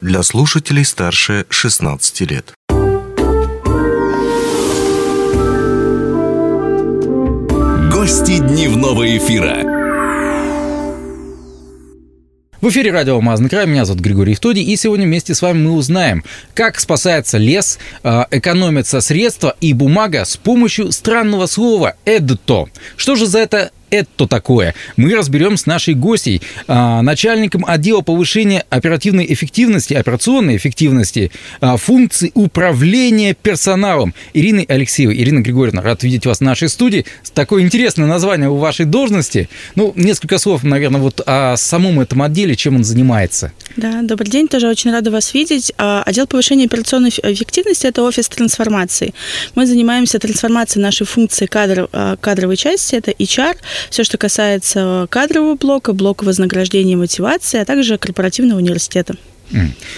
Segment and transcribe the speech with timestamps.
[0.00, 2.54] для слушателей старше 16 лет.
[7.92, 9.80] Гости дневного эфира.
[12.60, 15.72] В эфире радио «Алмазный край», меня зовут Григорий Евтодий, и сегодня вместе с вами мы
[15.72, 22.68] узнаем, как спасается лес, э, экономятся средства и бумага с помощью странного слова «эдто».
[22.96, 24.74] Что же за это это такое?
[24.96, 31.30] Мы разберем с нашей гостей, а, начальником отдела повышения оперативной эффективности, операционной эффективности,
[31.60, 35.16] а, функций управления персоналом Ириной Алексеевой.
[35.16, 37.04] Ирина Григорьевна, рад видеть вас в нашей студии.
[37.34, 39.48] Такое интересное название у вашей должности.
[39.74, 43.52] Ну, несколько слов, наверное, вот о самом этом отделе, чем он занимается.
[43.76, 45.72] Да, добрый день, тоже очень рада вас видеть.
[45.78, 49.14] А, отдел повышения операционной эффективности– это офис трансформации.
[49.54, 51.88] Мы занимаемся трансформацией нашей функции кадр,
[52.20, 53.56] кадровой части, это HR,
[53.88, 59.14] все, что касается кадрового блока, блока вознаграждения и мотивации, а также корпоративного университета.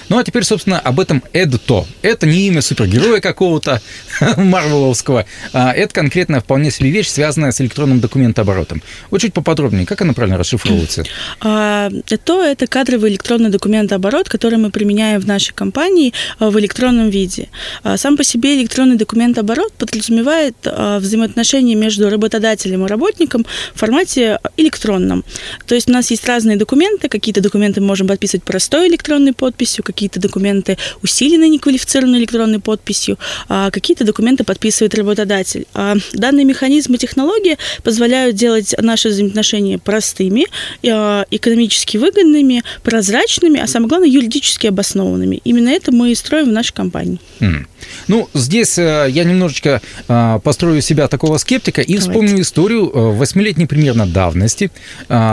[0.08, 1.86] Ну а теперь, собственно, об этом Эдто.
[2.02, 3.80] Это не имя супергероя какого-то
[4.36, 8.82] марвеловского, а это конкретно вполне себе вещь, связанная с электронным документооборотом.
[9.10, 11.04] Вот чуть поподробнее, как она правильно расшифровывается?
[11.40, 17.10] А, Эдто– это кадровый электронный документооборот, который мы применяем в нашей компании а, в электронном
[17.10, 17.48] виде.
[17.82, 25.24] А, сам по себе электронный документооборот подразумевает взаимоотношения между работодателем и работником в формате электронном.
[25.66, 29.82] То есть у нас есть разные документы, какие-то документы мы можем подписывать простой электронной подписью,
[29.82, 35.66] какие-то документы усиленной неквалифицированной электронной подписью, а какие-то документы подписывает работодатель.
[35.74, 40.46] А данные механизмы технологии позволяют делать наши взаимоотношения простыми,
[40.88, 45.40] а, экономически выгодными, прозрачными, а самое главное, юридически обоснованными.
[45.42, 47.18] Именно это мы и строим в нашей компании.
[47.40, 47.66] Mm.
[48.08, 52.08] Ну, здесь э, я немножечко э, построю себя такого скептика и Давайте.
[52.08, 54.70] вспомню историю э, восьмилетней примерно давности.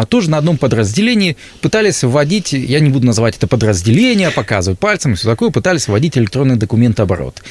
[0.09, 3.98] Тоже на одном подразделении пытались вводить, я не буду называть это подразделение,
[4.31, 7.41] показывать пальцем и все такое, пытались вводить электронный документооборот.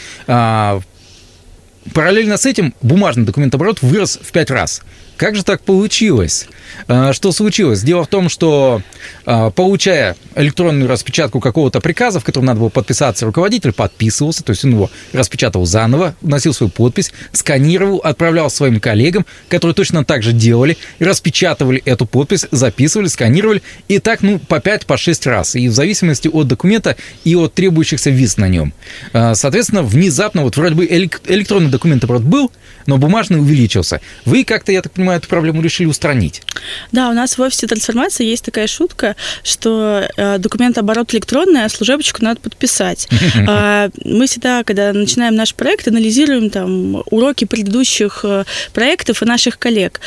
[1.94, 4.82] Параллельно с этим бумажный документооборот вырос в пять раз.
[5.18, 6.46] Как же так получилось?
[6.86, 7.82] А, что случилось?
[7.82, 8.82] Дело в том, что
[9.26, 14.64] а, получая электронную распечатку какого-то приказа, в котором надо было подписаться, руководитель подписывался, то есть
[14.64, 20.32] он его распечатал заново, вносил свою подпись, сканировал, отправлял своим коллегам, которые точно так же
[20.32, 25.68] делали, распечатывали эту подпись, записывали, сканировали, и так, ну, по 5, по 6 раз, и
[25.68, 28.72] в зависимости от документа и от требующихся виз на нем.
[29.12, 32.52] А, соответственно, внезапно, вот вроде бы электронный документ, был,
[32.86, 34.00] но бумажный увеличился.
[34.24, 36.42] Вы как-то, я так понимаю, эту проблему решили устранить.
[36.92, 42.22] Да, у нас в офисе трансформации есть такая шутка, что э, документооборот электронный, а служебочку
[42.22, 43.08] надо подписать.
[43.34, 49.58] Э, мы всегда, когда начинаем наш проект, анализируем там уроки предыдущих э, проектов и наших
[49.58, 50.00] коллег.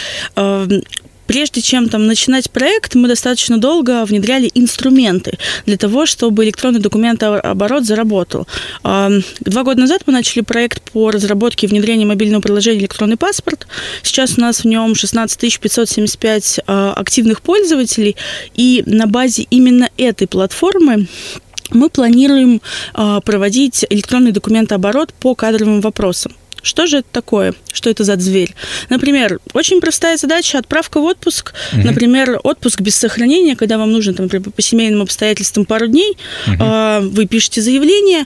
[1.32, 7.86] Прежде чем там начинать проект, мы достаточно долго внедряли инструменты для того, чтобы электронный документооборот
[7.86, 8.48] заработал.
[8.84, 13.66] Два года назад мы начали проект по разработке и внедрению мобильного приложения «Электронный паспорт».
[14.04, 18.18] Сейчас у нас в нем 16 575 а, активных пользователей,
[18.54, 21.08] и на базе именно этой платформы
[21.70, 22.62] мы планируем
[22.94, 26.34] а, проводить электронный документооборот по кадровым вопросам.
[26.62, 27.54] Что же это такое?
[27.72, 28.54] Что это за зверь?
[28.90, 31.54] Например, очень простая задача– отправка в отпуск.
[31.74, 31.82] Угу.
[31.82, 36.18] Например, отпуск без сохранения, когда вам нужно, там, например, по семейным обстоятельствам пару дней,
[36.48, 37.10] угу.
[37.10, 38.26] вы пишете заявление,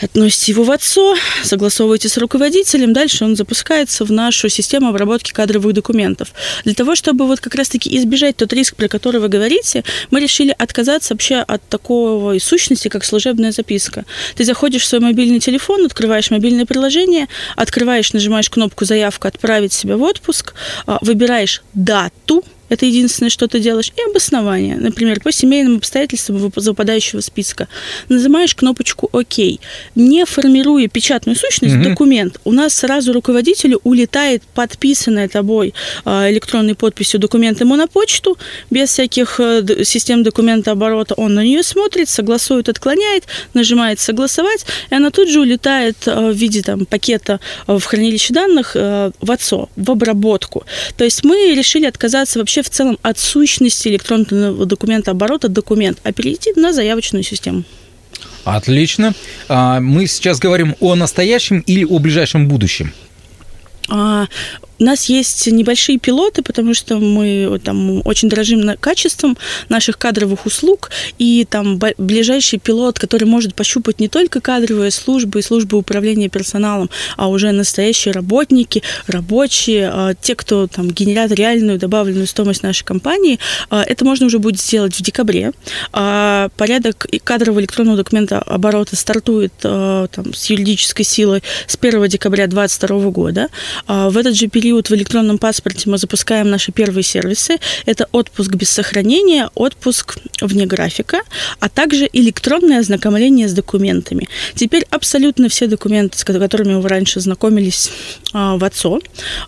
[0.00, 5.74] относите его в ОЦО, согласовываете с руководителем, дальше он запускается в нашу систему обработки кадровых
[5.74, 6.32] документов.
[6.64, 10.54] Для того, чтобы вот как раз-таки избежать тот риск, про который вы говорите, мы решили
[10.56, 14.04] отказаться вообще от такого сущности, как служебная записка.
[14.36, 19.96] Ты заходишь в свой мобильный телефон, открываешь мобильное приложение, открываешь, нажимаешь кнопку «Заявка отправить себя
[19.96, 20.54] в отпуск»,
[20.86, 23.92] а, выбираешь дату, это единственное, что ты делаешь.
[23.96, 24.76] И обоснование.
[24.76, 27.68] Например, по семейным обстоятельствам выпадающего списка.
[28.08, 29.38] Нажимаешь кнопочку «Ок».
[29.94, 31.84] Не формируя печатную сущность, угу.
[31.84, 38.38] документ, у нас сразу руководителю улетает подписанная тобой а, электронной подписью документ ему на почту,
[38.70, 41.14] без всяких э, систем документа оборота.
[41.14, 46.34] Он на нее смотрит, согласует, отклоняет, нажимает «Согласовать», и она тут же улетает э, в
[46.34, 50.64] виде там, пакета э, в хранилище данных в ОЦО, в обработку.
[50.96, 55.98] То есть мы решили отказаться вообще вообще в целом от сущности электронного документа оборота документ,
[56.04, 57.64] а перейти на заявочную систему.
[58.44, 59.14] Отлично.
[59.48, 62.92] А, мы сейчас говорим о настоящем или о ближайшем будущем?
[64.80, 69.36] У нас есть небольшие пилоты, потому что мы там очень дорожим качеством
[69.68, 75.42] наших кадровых услуг, и там ближайший пилот, который может пощупать не только кадровые службы и
[75.42, 76.88] службы управления персоналом,
[77.18, 83.38] а уже настоящие работники, рабочие, а, те, кто там генерят реальную добавленную стоимость нашей компании,
[83.68, 85.52] а, это можно уже будет сделать в декабре.
[85.92, 93.10] А, порядок кадрового электронного документа оборота стартует там, с юридической силой с 1 декабря 2022
[93.10, 93.48] года.
[93.86, 97.58] В этот же период период в электронном паспорте мы запускаем наши первые сервисы.
[97.86, 101.22] Это отпуск без сохранения, отпуск вне графика,
[101.58, 104.28] а также электронное ознакомление с документами.
[104.54, 107.90] Теперь абсолютно все документы, с которыми вы раньше знакомились
[108.32, 109.00] а, в ОЦО,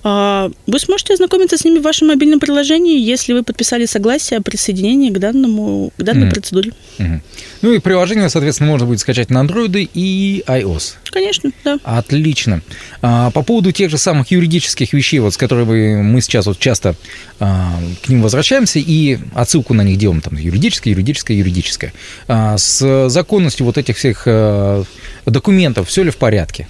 [0.03, 4.43] а, вы сможете ознакомиться с ними в вашем мобильном приложении, если вы подписали согласие о
[4.43, 6.31] присоединении к, данному, к данной mm-hmm.
[6.31, 6.73] процедуре.
[6.99, 7.21] Mm-hmm.
[7.63, 10.95] Ну и приложение, соответственно, можно будет скачать на Android и iOS.
[11.13, 11.79] Конечно, да.
[11.85, 12.61] Отлично.
[13.03, 16.95] А, по поводу тех же самых юридических вещей, вот с которыми мы сейчас вот часто
[17.41, 21.93] а, к ним возвращаемся и отсылку на них делаем, там, юридическое, юридическое, юридическое.
[22.29, 24.85] А, с законностью вот этих всех а,
[25.27, 26.69] документов все ли в порядке?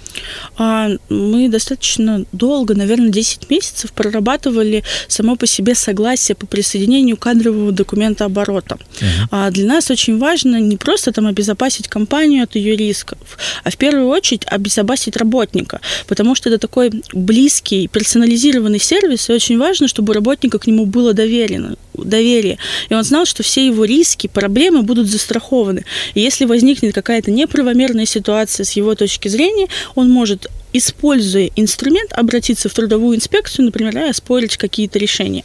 [0.57, 7.71] А, мы достаточно долго, наверное, 10 месяцев прорабатывали само по себе согласие по присоединению кадрового
[7.71, 8.75] документа оборота.
[8.75, 9.27] Угу.
[9.31, 13.19] А для нас очень важно не просто там обезопасить компанию от ее рисков,
[13.63, 18.32] а в первую очередь обезопасить работника, потому что это такой близкий, персонализированный
[18.79, 22.57] сервис, и очень важно, чтобы у работника к нему было доверено, доверие,
[22.89, 25.85] и он знал, что все его риски, проблемы будут застрахованы.
[26.13, 32.67] И если возникнет какая-то неправомерная ситуация с его точки зрения, он может используя инструмент, обратиться
[32.67, 35.43] в трудовую инспекцию, например, и оспорить какие-то решения.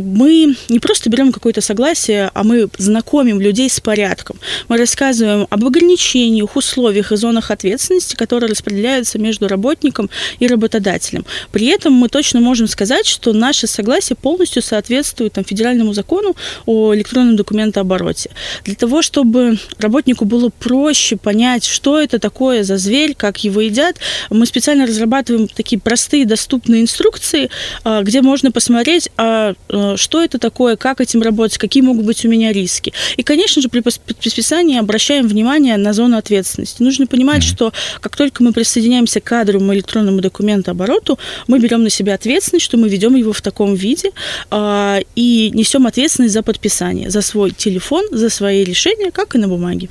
[0.00, 4.38] Мы не просто берем какое-то согласие, а мы знакомим людей с порядком.
[4.68, 11.24] Мы рассказываем об ограничениях, условиях и зонах ответственности, которые распределяются между работником и работодателем.
[11.52, 16.34] При этом мы точно можем сказать, что наше согласие полностью соответствует там, федеральному закону
[16.66, 18.30] о электронном документообороте.
[18.64, 23.96] Для того, чтобы работнику было проще понять, что это такое за зверь, как его едят,
[24.30, 27.50] мы специально разрабатываем такие простые доступные инструкции,
[27.84, 32.24] а, где можно посмотреть, а, а что это такое, как этим работать, какие могут быть
[32.24, 32.92] у меня риски.
[33.16, 36.82] И, конечно же, при подписании обращаем внимание на зону ответственности.
[36.82, 37.54] Нужно понимать, mm-hmm.
[37.54, 42.76] что как только мы присоединяемся к кадровому электронному документообороту, мы берем на себя ответственность, что
[42.76, 44.10] мы ведем его в таком виде
[44.50, 49.48] э, и несем ответственность за подписание, за свой телефон, за свои решения, как и на
[49.48, 49.88] бумаге.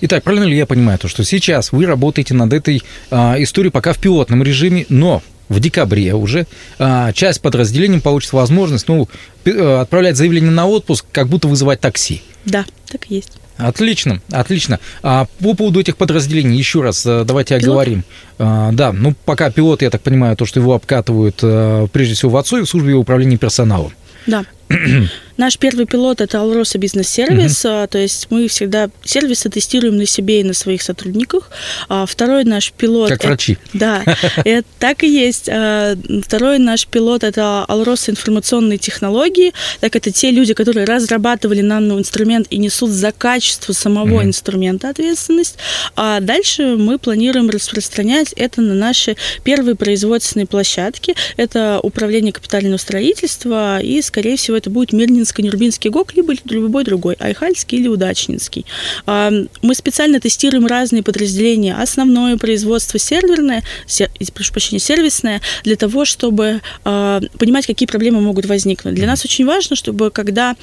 [0.00, 3.92] Итак, правильно ли я понимаю, то, что сейчас вы работаете над этой а, историей пока
[3.92, 6.46] в пилотном режиме, но в декабре уже
[6.78, 9.08] а, часть подразделений получит возможность ну,
[9.44, 12.22] э, отправлять заявление на отпуск, как будто вызывать такси.
[12.44, 13.38] Да, так и есть.
[13.58, 14.80] Отлично, отлично.
[15.02, 17.64] А по поводу этих подразделений еще раз э, давайте Пилот?
[17.64, 18.04] оговорим.
[18.38, 22.32] А, да, ну пока пилот, я так понимаю, то, что его обкатывают а, прежде всего
[22.32, 23.92] в отцу в службе управления персоналом.
[24.26, 24.44] Да.
[25.36, 27.86] Наш первый пилот это Алроса бизнес сервис, mm-hmm.
[27.88, 31.50] то есть мы всегда сервисы тестируем на себе и на своих сотрудниках.
[31.88, 33.08] А второй наш пилот.
[33.08, 33.58] Как врачи.
[33.72, 34.02] да,
[34.44, 35.48] это так и есть.
[35.48, 39.52] А, второй наш пилот это Алроса информационные технологии.
[39.80, 44.26] Так это те люди, которые разрабатывали наноинструмент и несут за качество самого mm-hmm.
[44.26, 45.56] инструмента ответственность.
[45.96, 51.14] А дальше мы планируем распространять это на наши первые производственные площадки.
[51.36, 57.14] Это управление капитального строительства и, скорее всего, это будет Мирнин Нурбинский ГОК, либо любой другой,
[57.18, 58.64] Айхальский или Удачнинский.
[59.06, 59.30] А,
[59.62, 61.74] мы специально тестируем разные подразделения.
[61.74, 68.46] Основное производство серверное, сер, прошу прощения, сервисное, для того, чтобы а, понимать, какие проблемы могут
[68.46, 68.94] возникнуть.
[68.94, 70.56] Для нас очень важно, чтобы когда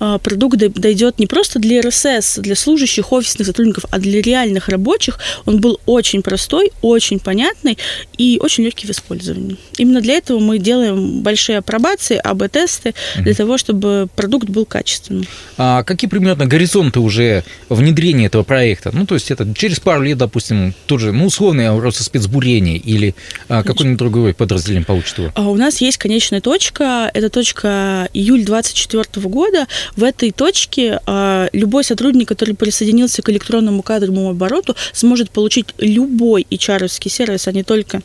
[0.00, 5.18] а, продукт дойдет не просто для РСС, для служащих, офисных сотрудников, а для реальных рабочих,
[5.46, 7.78] он был очень простой, очень понятный
[8.16, 9.56] и очень легкий в использовании.
[9.76, 15.26] Именно для этого мы делаем большие апробации, АБ-тесты, для того, чтобы продукт был качественным.
[15.56, 18.90] А какие примерно горизонты уже внедрения этого проекта?
[18.92, 23.14] Ну, то есть это через пару лет, допустим, тоже, ну, условное просто спецбурение или
[23.48, 25.32] а, какой-нибудь другой подразделение получит его?
[25.34, 29.66] А у нас есть конечная точка, это точка июль 2024 года.
[29.96, 36.46] В этой точке а, любой сотрудник, который присоединился к электронному кадровому обороту, сможет получить любой
[36.50, 38.02] hr сервис, а не только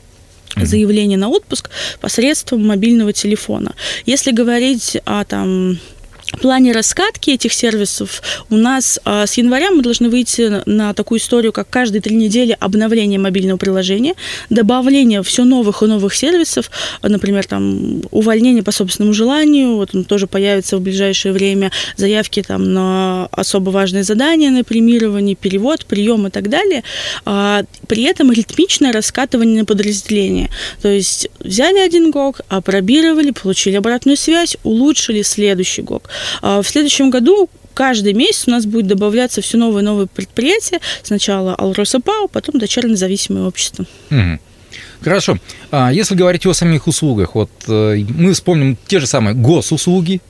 [0.55, 1.69] заявление на отпуск
[2.00, 3.74] посредством мобильного телефона.
[4.05, 5.79] Если говорить о там
[6.39, 11.51] плане раскатки этих сервисов у нас а, с января мы должны выйти на такую историю,
[11.51, 14.13] как каждые три недели обновление мобильного приложения,
[14.49, 16.69] добавление все новых и новых сервисов,
[17.01, 22.73] например, там увольнение по собственному желанию, вот он тоже появится в ближайшее время, заявки там
[22.73, 26.83] на особо важные задания на премирование, перевод, прием и так далее.
[27.25, 30.49] А, при этом ритмичное раскатывание на подразделение.
[30.81, 36.09] То есть взяли один ГОК, опробировали, получили обратную связь, улучшили следующий ГОК.
[36.41, 40.79] А в следующем году каждый месяц у нас будет добавляться все новые и новые предприятия.
[41.03, 43.85] Сначала Алроса ПАО, потом дочернее независимое общество.
[45.01, 45.37] Хорошо.
[45.69, 50.21] А если говорить о самих услугах, вот э, мы вспомним те же самые госуслуги,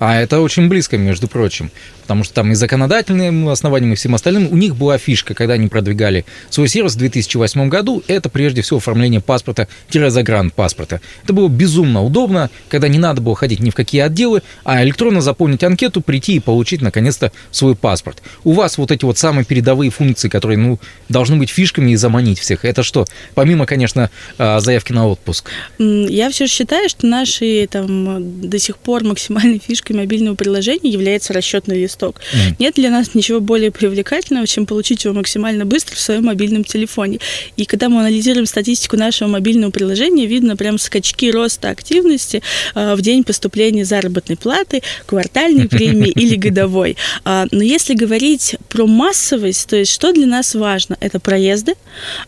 [0.00, 1.70] а это очень близко, между прочим
[2.10, 5.68] потому что там и законодательным основанием, и всем остальным у них была фишка, когда они
[5.68, 11.00] продвигали свой сервис в 2008 году, это прежде всего оформление паспорта-загранпаспорта.
[11.22, 15.20] Это было безумно удобно, когда не надо было ходить ни в какие отделы, а электронно
[15.20, 18.24] заполнить анкету, прийти и получить наконец-то свой паспорт.
[18.42, 22.40] У вас вот эти вот самые передовые функции, которые ну, должны быть фишками и заманить
[22.40, 23.04] всех, это что?
[23.36, 25.48] Помимо, конечно, а, заявки на отпуск.
[25.78, 31.32] Я все же считаю, что наши там до сих пор максимальной фишкой мобильного приложения является
[31.32, 32.20] расчетный лист листок.
[32.32, 32.54] Mm.
[32.58, 37.18] Нет для нас ничего более привлекательного, чем получить его максимально быстро в своем мобильном телефоне.
[37.56, 42.42] И когда мы анализируем статистику нашего мобильного приложения, видно прям скачки роста активности
[42.74, 46.96] э, в день поступления заработной платы, квартальной премии или годовой.
[47.24, 50.96] А, но если говорить про массовость, то есть что для нас важно?
[51.00, 51.74] Это проезды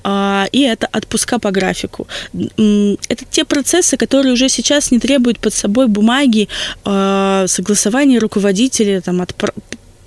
[0.04, 2.06] а, и это отпуска по графику.
[2.32, 6.48] Это те процессы, которые уже сейчас не требуют под собой бумаги,
[7.52, 9.34] согласования руководителя, там, от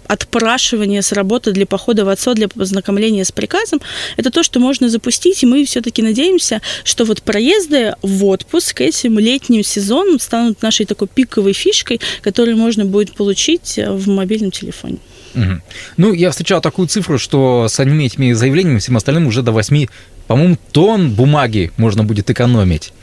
[0.08, 3.82] отпрашивание с работы для похода в отцо, для познакомления с приказом,
[4.18, 9.20] это то, что можно запустить, и мы все-таки надеемся, что вот проезды в отпуск этим
[9.20, 14.98] летним сезоном станут нашей такой пиковой фишкой, которую можно будет получить в мобильном телефоне.
[15.34, 15.62] Угу.
[15.98, 19.88] Ну, я встречал такую цифру, что с этими заявлениями, всем остальным уже до 8,
[20.28, 22.94] по-моему, тонн бумаги можно будет экономить.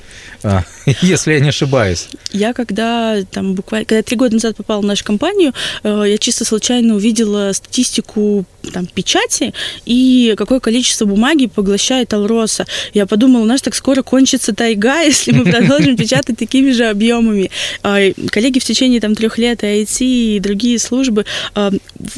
[0.42, 0.64] А,
[1.02, 2.08] если я не ошибаюсь.
[2.32, 5.52] Я когда там буквально, когда три года назад попала в нашу компанию,
[5.84, 9.52] э, я чисто случайно увидела статистику там печати
[9.84, 12.66] и какое количество бумаги поглощает Алроса.
[12.94, 17.50] Я подумала, у нас так скоро кончится тайга, если мы продолжим печатать такими же объемами.
[17.82, 17.98] А,
[18.30, 21.70] коллеги в течение там трех лет, IT, и другие службы а,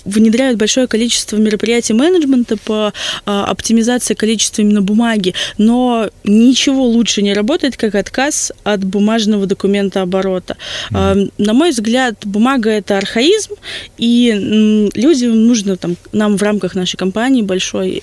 [0.04, 2.92] внедряют большое количество мероприятий менеджмента по
[3.24, 10.56] оптимизации количества именно бумаги, но ничего лучше не работает, как отказ от бумажного документа оборота.
[10.90, 11.32] Mm.
[11.38, 13.54] На мой взгляд, бумага это архаизм,
[13.98, 18.00] и людям нужно там нам в рамках нашей компании большой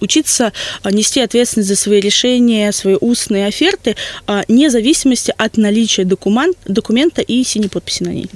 [0.00, 0.52] учиться
[0.84, 7.22] нести ответственность за свои решения, свои устные оферты, э, вне зависимости от наличия документ, документа
[7.22, 8.30] и синей подписи на ней.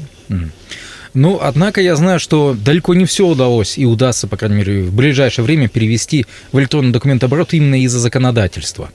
[1.15, 4.95] Ну, однако я знаю, что далеко не все удалось и удастся, по крайней мере, в
[4.95, 8.91] ближайшее время перевести в электронный документооборот именно из-за законодательства.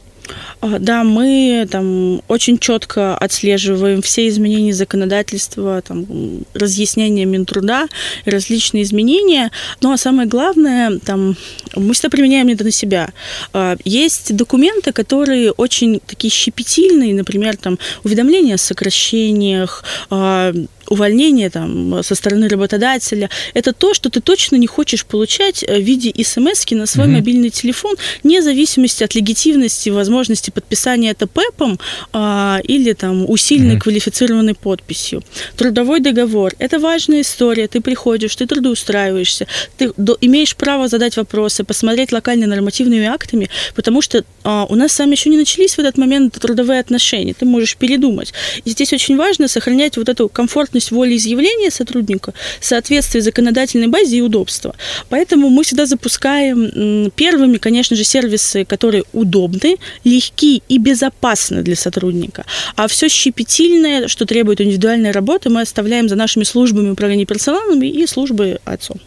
[0.65, 6.05] А, да, мы там очень четко отслеживаем все изменения законодательства, там,
[6.53, 7.87] разъяснения Минтруда
[8.25, 9.51] различные изменения.
[9.81, 11.37] Ну а самое главное, там,
[11.75, 13.09] мы всегда применяем это на себя.
[13.53, 20.51] А, есть документы, которые очень такие щепетильные, например, там, уведомления о сокращениях, а,
[20.87, 26.13] увольнение там, со стороны работодателя, это то, что ты точно не хочешь получать в виде
[26.23, 27.09] смс на свой mm-hmm.
[27.09, 31.79] мобильный телефон, вне зависимости от легитимности, возможности подписания это ПЭПом
[32.13, 33.79] а, или там усиленной mm-hmm.
[33.79, 35.23] квалифицированной подписью.
[35.57, 37.67] Трудовой договор– это важная история.
[37.67, 44.01] Ты приходишь, ты трудоустраиваешься, ты до, имеешь право задать вопросы, посмотреть локальные нормативными актами, потому
[44.01, 47.33] что а, у нас сами еще не начались в этот момент трудовые отношения.
[47.33, 48.33] Ты можешь передумать.
[48.63, 54.21] И здесь очень важно сохранять вот эту комфортную комфортность волеизъявления сотрудника, соответствие законодательной базе и
[54.21, 54.75] удобства.
[55.09, 62.43] Поэтому мы всегда запускаем первыми, конечно же, сервисы, которые удобны, легки и безопасны для сотрудника.
[62.75, 68.07] А все щепетильное, что требует индивидуальной работы, мы оставляем за нашими службами управления персоналом и
[68.07, 68.97] службы отцом.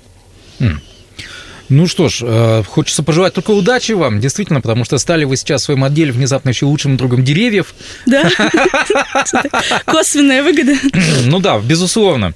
[0.61, 0.81] Хм.
[1.69, 5.63] Ну что ж, э, хочется пожелать только удачи вам, действительно, потому что стали вы сейчас
[5.63, 7.75] в своем отделе внезапно еще лучшим другом деревьев.
[8.07, 8.29] Да,
[9.85, 10.75] косвенная выгода.
[11.27, 12.35] Ну да, безусловно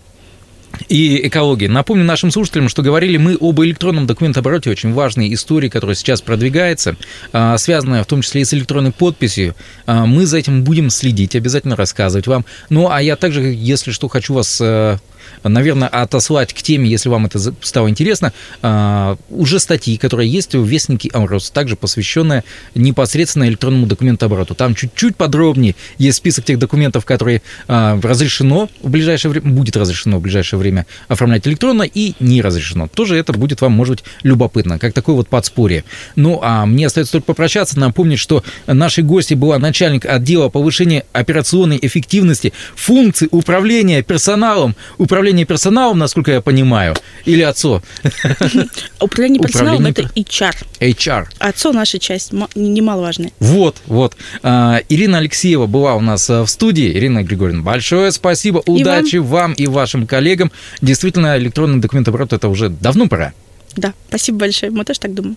[0.89, 1.67] и экологии.
[1.67, 6.97] Напомню нашим слушателям, что говорили мы об электронном документообороте, очень важной истории, которая сейчас продвигается,
[7.33, 9.55] а, связанная в том числе и с электронной подписью.
[9.87, 12.45] А, мы за этим будем следить, обязательно рассказывать вам.
[12.71, 14.99] Ну, а я также, если что, хочу вас э,
[15.45, 20.65] наверное, отослать к теме, если вам это стало интересно, а, уже статьи, которые есть в
[20.65, 24.55] Вестнике Амрос, также посвященные непосредственно электронному документообороту.
[24.55, 30.19] Там чуть-чуть подробнее есть список тех документов, которые а, разрешено в ближайшее время, будет разрешено
[30.19, 32.89] в ближайшее время оформлять электронно и не разрешено.
[32.89, 35.85] Тоже это будет вам, может быть, любопытно, как такое вот подспорье.
[36.17, 41.79] Ну, а мне остается только попрощаться, напомнить, что нашей гости была начальник отдела повышения операционной
[41.81, 44.77] эффективности функций управления персоналом,
[45.13, 47.83] управление персоналом, насколько я понимаю, или АЦО?
[49.01, 50.55] Управление персоналом– это HR.
[50.81, 51.27] HR.
[51.39, 53.31] АЦО– наша часть, немаловажная.
[53.39, 54.17] Вот, вот.
[54.43, 56.91] А, Ирина Алексеева была у нас э, в студии.
[56.97, 59.29] Ирина Григорьевна, большое спасибо, удачи вам.
[59.29, 60.51] вам и вашим коллегам.
[60.81, 63.35] Действительно, электронный документооборот– это уже давно пора.
[63.77, 65.37] Да, спасибо большое, мы тоже так думаем.